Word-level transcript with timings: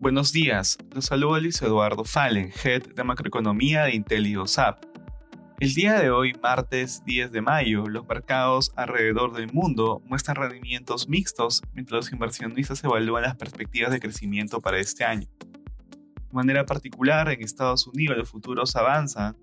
Buenos 0.00 0.32
días, 0.32 0.78
los 0.94 1.04
saluda 1.04 1.40
Luis 1.40 1.60
Eduardo 1.60 2.04
Fallen, 2.04 2.50
Head 2.64 2.94
de 2.94 3.04
Macroeconomía 3.04 3.82
de 3.82 3.96
IntelioSAP. 3.96 4.82
El 5.58 5.74
día 5.74 6.00
de 6.00 6.10
hoy, 6.10 6.32
martes 6.42 7.04
10 7.04 7.30
de 7.30 7.42
mayo, 7.42 7.86
los 7.86 8.08
mercados 8.08 8.72
alrededor 8.76 9.34
del 9.34 9.52
mundo 9.52 10.00
muestran 10.06 10.36
rendimientos 10.36 11.06
mixtos 11.06 11.62
mientras 11.74 11.96
los 11.96 12.12
inversionistas 12.12 12.82
evalúan 12.82 13.24
las 13.24 13.36
perspectivas 13.36 13.92
de 13.92 14.00
crecimiento 14.00 14.62
para 14.62 14.78
este 14.78 15.04
año. 15.04 15.28
De 15.38 16.32
manera 16.32 16.64
particular, 16.64 17.28
en 17.28 17.42
Estados 17.42 17.86
Unidos 17.86 18.16
los 18.16 18.30
futuros 18.30 18.76
avanzan 18.76 19.36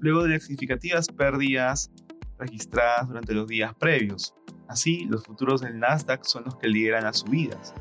luego 0.00 0.22
de 0.22 0.30
las 0.30 0.44
significativas 0.44 1.08
pérdidas 1.08 1.90
registradas 2.38 3.06
durante 3.06 3.34
los 3.34 3.46
días 3.46 3.74
previos. 3.74 4.34
Así, 4.66 5.04
los 5.04 5.24
futuros 5.26 5.60
del 5.60 5.78
Nasdaq 5.78 6.24
son 6.24 6.44
los 6.44 6.56
que 6.56 6.68
lideran 6.68 7.04
las 7.04 7.18
subidas. 7.18 7.74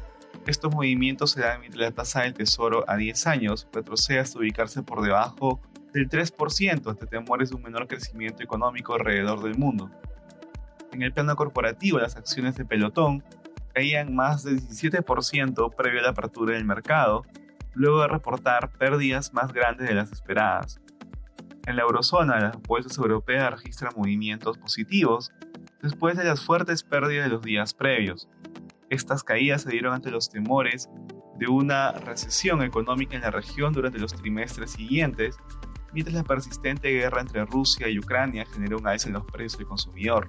Estos 0.49 0.73
movimientos 0.73 1.29
se 1.29 1.41
dan 1.41 1.59
mientras 1.59 1.79
la 1.79 1.91
tasa 1.91 2.21
del 2.23 2.33
tesoro 2.33 2.83
a 2.87 2.97
10 2.97 3.27
años 3.27 3.67
retrocede 3.71 4.17
hasta 4.17 4.39
ubicarse 4.39 4.81
por 4.81 5.03
debajo 5.03 5.61
del 5.93 6.09
3% 6.09 6.89
ante 6.89 7.05
temores 7.05 7.51
de 7.51 7.55
un 7.55 7.61
menor 7.61 7.85
crecimiento 7.85 8.41
económico 8.41 8.95
alrededor 8.95 9.43
del 9.43 9.59
mundo. 9.59 9.91
En 10.91 11.03
el 11.03 11.13
plano 11.13 11.35
corporativo, 11.35 11.99
las 11.99 12.15
acciones 12.15 12.55
de 12.55 12.65
pelotón 12.65 13.23
caían 13.75 14.15
más 14.15 14.41
del 14.41 14.59
17% 14.59 15.75
previo 15.75 15.99
a 15.99 16.03
la 16.03 16.09
apertura 16.09 16.55
del 16.55 16.65
mercado, 16.65 17.27
luego 17.75 18.01
de 18.01 18.07
reportar 18.07 18.71
pérdidas 18.71 19.31
más 19.35 19.53
grandes 19.53 19.87
de 19.87 19.93
las 19.93 20.11
esperadas. 20.11 20.81
En 21.67 21.75
la 21.75 21.83
eurozona, 21.83 22.39
las 22.39 22.59
bolsas 22.63 22.97
europeas 22.97 23.51
registran 23.51 23.93
movimientos 23.95 24.57
positivos 24.57 25.31
después 25.83 26.17
de 26.17 26.23
las 26.23 26.43
fuertes 26.43 26.81
pérdidas 26.81 27.25
de 27.25 27.35
los 27.35 27.43
días 27.43 27.75
previos. 27.75 28.27
Estas 28.89 29.23
caídas 29.23 29.61
se 29.61 29.69
dieron 29.69 29.93
ante 29.93 30.09
los 30.09 30.29
temores 30.29 30.89
de 31.37 31.47
una 31.47 31.91
recesión 31.91 32.63
económica 32.63 33.15
en 33.15 33.21
la 33.21 33.29
región 33.29 33.71
durante 33.71 33.99
los 33.99 34.13
trimestres 34.13 34.71
siguientes, 34.71 35.37
mientras 35.93 36.15
la 36.15 36.23
persistente 36.23 36.89
guerra 36.89 37.21
entre 37.21 37.45
Rusia 37.45 37.87
y 37.87 37.99
Ucrania 37.99 38.45
generó 38.51 38.77
un 38.77 38.87
alza 38.87 39.07
en 39.07 39.13
los 39.13 39.25
precios 39.25 39.57
del 39.59 39.67
consumidor. 39.67 40.27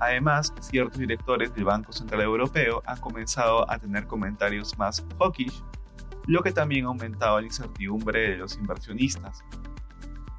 Además, 0.00 0.52
ciertos 0.60 0.98
directores 0.98 1.54
del 1.54 1.64
Banco 1.64 1.92
Central 1.92 2.22
Europeo 2.22 2.82
han 2.84 3.00
comenzado 3.00 3.68
a 3.70 3.78
tener 3.78 4.06
comentarios 4.06 4.76
más 4.76 5.04
hawkish, 5.18 5.62
lo 6.26 6.42
que 6.42 6.52
también 6.52 6.84
ha 6.84 6.88
aumentado 6.88 7.40
la 7.40 7.46
incertidumbre 7.46 8.30
de 8.30 8.36
los 8.38 8.56
inversionistas. 8.56 9.44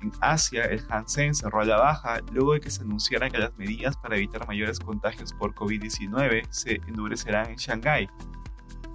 En 0.01 0.11
Asia, 0.21 0.63
el 0.65 0.81
Hansen 0.89 1.35
cerró 1.35 1.61
a 1.61 1.65
la 1.65 1.77
baja 1.77 2.21
luego 2.31 2.53
de 2.53 2.61
que 2.61 2.69
se 2.69 2.81
anunciara 2.81 3.29
que 3.29 3.37
las 3.37 3.57
medidas 3.57 3.97
para 3.97 4.15
evitar 4.15 4.47
mayores 4.47 4.79
contagios 4.79 5.33
por 5.33 5.53
COVID-19 5.53 6.47
se 6.49 6.75
endurecerán 6.87 7.49
en 7.49 7.57
Shanghái. 7.57 8.09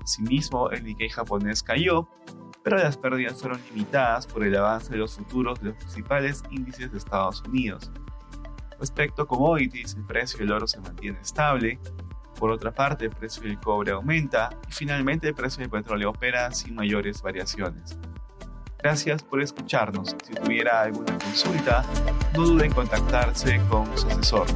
Asimismo, 0.03 0.71
el 0.71 0.85
Nikkei 0.85 1.11
japonés 1.11 1.63
cayó, 1.63 2.09
pero 2.63 2.79
las 2.79 2.97
pérdidas 2.97 3.41
fueron 3.41 3.61
limitadas 3.71 4.27
por 4.27 4.45
el 4.45 4.57
avance 4.57 4.91
de 4.91 4.99
los 4.99 5.17
futuros 5.17 5.61
de 5.61 5.71
los 5.71 5.77
principales 5.77 6.43
índices 6.51 6.91
de 6.91 6.99
Estados 6.99 7.43
Unidos. 7.47 7.91
Respecto 8.81 9.23
a 9.23 9.29
commodities, 9.29 9.95
el 9.95 10.05
precio 10.05 10.39
del 10.39 10.53
oro 10.53 10.67
se 10.67 10.81
mantiene 10.81 11.21
estable, 11.21 11.79
por 12.39 12.51
otra 12.51 12.73
parte 12.73 13.05
el 13.05 13.11
precio 13.11 13.43
del 13.43 13.61
cobre 13.61 13.93
aumenta 13.93 14.51
y 14.69 14.73
finalmente 14.73 15.29
el 15.29 15.35
precio 15.35 15.61
del 15.61 15.71
petróleo 15.71 16.11
opera 16.11 16.51
sin 16.51 16.75
mayores 16.75 17.23
variaciones. 17.23 17.99
Gracias 18.85 19.23
por 19.23 19.41
escucharnos. 19.41 20.15
Si 20.27 20.35
tuviera 20.35 20.83
alguna 20.83 21.17
consulta, 21.19 21.87
no 22.35 22.45
dude 22.45 22.67
en 22.67 22.73
contactarse 22.75 23.59
con 23.71 23.87
su 23.97 24.07
asesor. 24.09 24.47